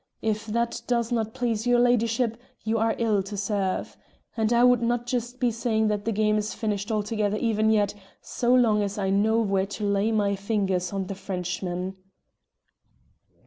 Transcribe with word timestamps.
If 0.23 0.47
that 0.47 0.81
does 0.87 1.11
not 1.11 1.35
please 1.35 1.67
your 1.67 1.77
ladyship, 1.77 2.35
you 2.63 2.79
are 2.79 2.95
ill 2.97 3.21
to 3.21 3.37
serve. 3.37 3.95
And 4.35 4.51
I 4.51 4.63
would 4.63 4.81
not 4.81 5.05
just 5.05 5.39
be 5.39 5.51
saying 5.51 5.89
that 5.89 6.05
the 6.05 6.11
game 6.11 6.39
is 6.39 6.55
finished 6.55 6.91
altogether 6.91 7.37
even 7.37 7.69
yet, 7.69 7.93
so 8.19 8.51
long 8.51 8.81
as 8.81 8.97
I 8.97 9.11
know 9.11 9.39
where 9.41 9.67
to 9.67 9.83
lay 9.83 10.11
my 10.11 10.35
fingers 10.35 10.91
on 10.91 11.05
the 11.05 11.13
Frenchman." 11.13 11.97